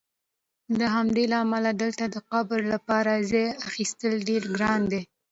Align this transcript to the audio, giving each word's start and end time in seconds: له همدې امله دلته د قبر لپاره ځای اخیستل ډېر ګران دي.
له 0.77 0.85
همدې 0.95 1.23
امله 1.43 1.71
دلته 1.81 2.03
د 2.09 2.15
قبر 2.31 2.59
لپاره 2.73 3.11
ځای 3.31 3.47
اخیستل 3.67 4.13
ډېر 4.29 4.43
ګران 4.57 4.81
دي. 4.91 5.01